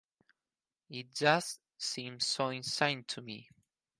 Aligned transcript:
It 0.89 1.13
just 1.13 1.59
seems 1.77 2.25
so 2.25 2.49
insane 2.49 3.03
to 3.03 3.21
me. 3.21 3.51